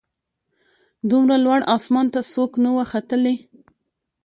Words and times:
دومره 1.09 1.35
لوړ 1.45 1.59
اسمان 1.75 2.07
ته 2.13 2.19
څوک 2.33 2.51
نه 2.63 2.69
وه 2.75 2.85
ختلي 2.91 3.35